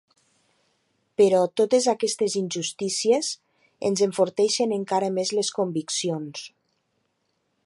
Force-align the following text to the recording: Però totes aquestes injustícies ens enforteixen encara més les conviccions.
Però 1.21 1.41
totes 1.61 1.89
aquestes 1.93 2.37
injustícies 2.41 3.31
ens 3.91 4.03
enforteixen 4.09 4.77
encara 4.81 5.15
més 5.19 5.37
les 5.41 5.57
conviccions. 5.61 6.49